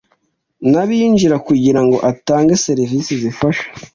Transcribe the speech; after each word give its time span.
n 0.71 0.73
abinjira 0.83 1.35
kugirango 1.47 1.97
atange 2.11 2.53
serivise 2.65 3.11
zifasha 3.21 3.65